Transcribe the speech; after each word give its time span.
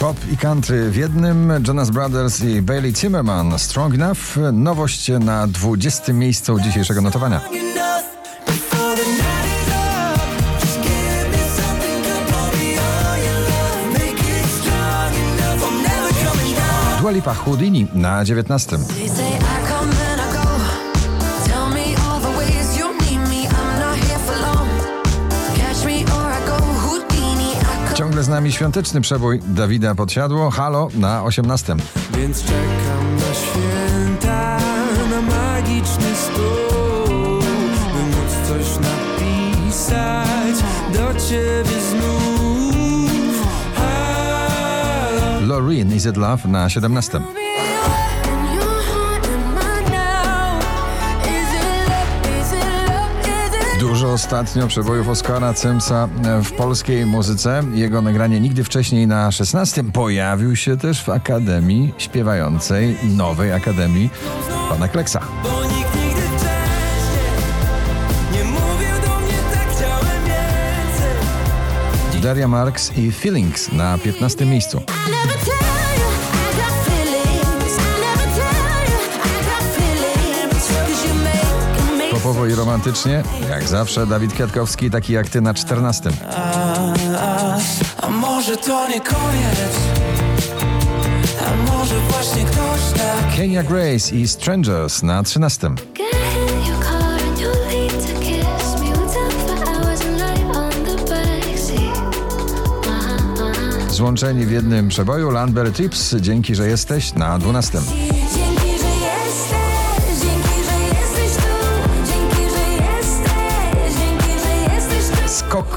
Pop 0.00 0.16
i 0.32 0.36
country 0.36 0.90
w 0.90 0.96
jednym, 0.96 1.52
Jonas 1.68 1.90
Brothers 1.90 2.40
i 2.40 2.62
Bailey 2.62 2.92
Zimmerman, 2.94 3.58
Strong 3.58 3.94
Enough, 3.94 4.52
nowość 4.52 5.10
na 5.20 5.46
20. 5.46 6.12
miejscu 6.12 6.60
dzisiejszego 6.60 7.00
notowania. 7.00 7.40
Dua 17.00 17.10
Lipa 17.10 17.34
Houdini 17.34 17.86
na 17.94 18.24
19. 18.24 18.78
Ciągle 27.96 28.22
z 28.22 28.28
nami 28.28 28.52
świąteczny 28.52 29.00
przebój 29.00 29.40
Dawida 29.46 29.94
Podsiadło, 29.94 30.50
Halo 30.50 30.88
na 30.94 31.24
18. 31.24 31.76
Więc 32.16 32.42
czekam 32.42 33.16
na 33.16 33.34
święta, 33.34 34.58
na 35.10 35.20
magiczny 35.22 36.14
stół, 36.14 37.40
by 37.92 38.02
móc 38.16 38.48
coś 38.48 38.66
napisać 38.86 40.56
do 40.92 41.20
ciebie 41.20 41.80
znów. 41.90 43.46
Halo. 43.76 45.40
Loreen 45.46 45.94
Is 45.94 46.06
It 46.06 46.16
Love 46.16 46.48
na 46.48 46.70
17. 46.70 47.20
Dużo 54.06 54.14
ostatnio 54.14 54.66
przebojów 54.66 55.08
Oscara 55.08 55.54
Cemsa 55.54 56.08
w 56.44 56.52
polskiej 56.52 57.06
muzyce. 57.06 57.62
Jego 57.74 58.02
nagranie 58.02 58.40
nigdy 58.40 58.64
wcześniej 58.64 59.06
na 59.06 59.32
16 59.32 59.84
pojawił 59.84 60.56
się 60.56 60.76
też 60.76 61.04
w 61.04 61.08
Akademii 61.08 61.94
Śpiewającej, 61.98 62.96
nowej 63.16 63.52
Akademii 63.52 64.10
pana 64.68 64.88
Kleksa. 64.88 65.20
Bo 65.42 65.64
nikt 65.64 65.94
nigdy 65.94 66.20
wcześniej 66.20 67.32
nie 68.32 68.44
mówił 68.44 68.94
do 69.06 69.20
mnie 69.20 69.38
tak. 72.12 72.22
Daria 72.22 72.48
Marks 72.48 72.98
i 72.98 73.12
Feelings 73.12 73.72
na 73.72 73.98
15 73.98 74.46
miejscu. 74.46 74.82
Popowo 82.26 82.46
i 82.46 82.54
romantycznie, 82.54 83.22
jak 83.50 83.68
zawsze 83.68 84.06
Dawid 84.06 84.32
Kwiatkowski, 84.32 84.90
taki 84.90 85.12
jak 85.12 85.28
ty 85.28 85.40
na 85.40 85.54
14. 85.54 86.10
A, 86.30 86.72
a, 87.18 87.58
a 88.02 88.10
może 88.10 88.56
to 88.56 88.88
nie 88.88 89.00
koniec? 89.00 89.70
A 91.46 91.72
może 91.72 91.94
właśnie 92.00 92.44
ktoś 92.44 92.80
tak 92.96 93.36
Kenya 93.36 93.62
Grace 93.62 94.14
i 94.14 94.28
Strangers 94.28 95.02
na 95.02 95.22
13. 95.22 95.70
Złączeni 103.90 104.46
w 104.46 104.50
jednym 104.50 104.88
przeboju 104.88 105.30
Lambert 105.30 105.76
Tips, 105.76 106.14
dzięki, 106.20 106.54
że 106.54 106.68
jesteś 106.68 107.14
na 107.14 107.38
12. 107.38 107.78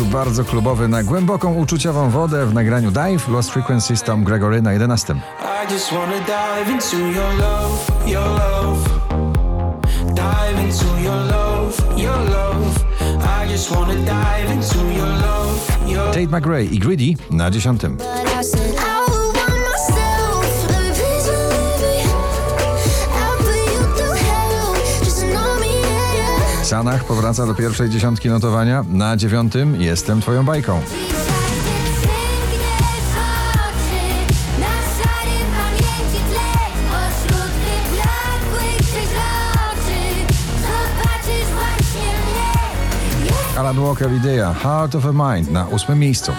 Bardzo 0.00 0.44
klubowy, 0.44 0.88
na 0.88 1.02
głęboką 1.02 1.54
uczuciową 1.54 2.10
wodę 2.10 2.46
w 2.46 2.54
nagraniu 2.54 2.90
Dive 2.90 3.28
Lost 3.28 3.50
Frequency 3.50 3.96
Tom 4.04 4.24
Gregory 4.24 4.62
na 4.62 4.72
11. 4.72 5.14
Tate 16.12 16.26
McRae 16.26 16.64
i 16.64 16.78
Greedy 16.78 17.14
na 17.30 17.50
10. 17.50 17.82
Sanach 26.72 27.04
powraca 27.04 27.46
do 27.46 27.54
pierwszej 27.54 27.90
dziesiątki 27.90 28.28
notowania. 28.28 28.84
Na 28.88 29.16
dziewiątym 29.16 29.82
Jestem 29.82 30.20
twoją 30.20 30.44
bajką. 30.44 30.80
Alan 43.56 43.80
Walker 43.80 44.10
Heart 44.62 44.94
of 44.94 45.04
a 45.06 45.34
Mind 45.34 45.50
na 45.50 45.66
ósmym 45.66 45.98
miejscu. 45.98 46.32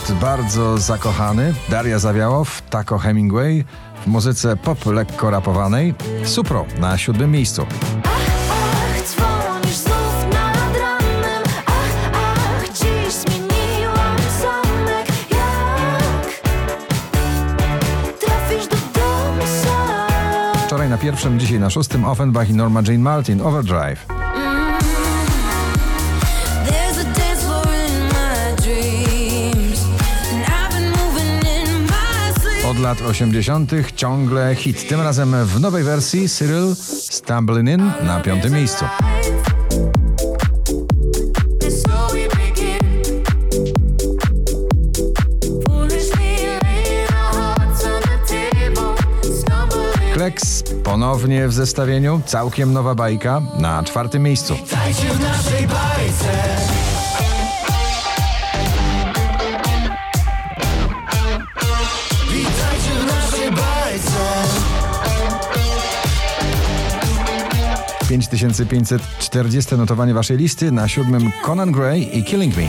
Duet 0.00 0.20
bardzo 0.20 0.78
zakochany. 0.78 1.54
Daria 1.68 1.98
Zawiałow, 1.98 2.62
Taco 2.70 2.98
Hemingway 2.98 3.64
w 4.04 4.06
muzyce 4.06 4.56
pop 4.56 4.86
lekko 4.86 5.30
rapowanej. 5.30 5.94
Supro 6.24 6.66
na 6.78 6.98
siódmym 6.98 7.30
miejscu. 7.30 7.66
Wczoraj 20.66 20.88
na 20.88 20.98
pierwszym, 20.98 21.40
dzisiaj 21.40 21.58
na 21.60 21.70
szóstym 21.70 22.04
Offenbach 22.04 22.50
i 22.50 22.54
Norma 22.54 22.80
Jane 22.86 22.98
Martin 22.98 23.40
Overdrive. 23.40 24.19
Lat 32.90 33.02
80. 33.02 33.72
ciągle 33.96 34.54
hit. 34.54 34.88
Tym 34.88 35.00
razem 35.00 35.46
w 35.46 35.60
nowej 35.60 35.84
wersji 35.84 36.28
Cyril 36.28 36.74
Stumbling 37.10 37.68
In 37.68 37.92
na 38.06 38.20
piątym 38.20 38.52
miejscu. 38.52 38.84
Kleks 50.14 50.62
ponownie 50.84 51.48
w 51.48 51.52
zestawieniu, 51.52 52.20
całkiem 52.26 52.72
nowa 52.72 52.94
bajka 52.94 53.42
na 53.58 53.82
czwartym 53.82 54.22
miejscu. 54.22 54.54
Witajcie 54.54 55.08
w 55.08 55.20
naszej 55.20 55.66
bajce. 55.66 56.89
5540 68.10 69.76
notowanie 69.76 70.14
waszej 70.14 70.36
listy, 70.36 70.72
na 70.72 70.88
siódmym 70.88 71.30
Conan 71.44 71.72
Gray 71.72 72.18
i 72.18 72.24
Killing 72.24 72.56
Me. 72.56 72.62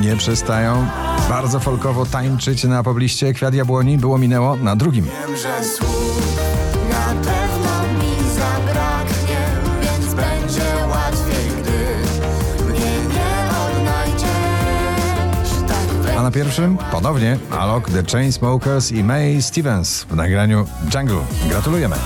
Nie 0.00 0.16
przestają 0.16 0.86
bardzo 1.28 1.60
folkowo 1.60 2.06
tańczyć 2.06 2.64
na 2.64 2.82
pobliście. 2.82 3.32
Kwiat 3.32 3.54
jabłoni 3.54 3.98
było 3.98 4.18
minęło 4.18 4.56
na 4.56 4.76
drugim. 4.76 5.06
Na 16.24 16.30
pierwszym 16.30 16.78
ponownie 16.92 17.38
Alok, 17.50 17.90
The 17.90 18.02
Chainsmokers 18.02 18.92
i 18.92 19.04
May 19.04 19.42
Stevens 19.42 20.04
w 20.04 20.16
nagraniu 20.16 20.66
Jungle. 20.94 21.20
Gratulujemy. 21.48 21.96